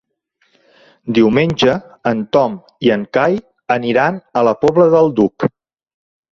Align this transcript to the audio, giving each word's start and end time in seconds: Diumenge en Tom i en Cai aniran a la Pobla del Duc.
Diumenge 1.17 1.75
en 2.13 2.25
Tom 2.37 2.57
i 2.89 2.93
en 2.97 3.05
Cai 3.19 3.39
aniran 3.79 4.21
a 4.43 4.47
la 4.51 4.57
Pobla 4.67 4.91
del 4.99 5.15
Duc. 5.23 5.51